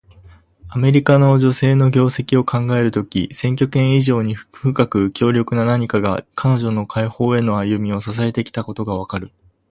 [0.69, 9.31] アメリカの女性の業績を考えるとき、選挙権以上に深く強力な何かが、彼女の解放への歩みを支えてきたことがわかる。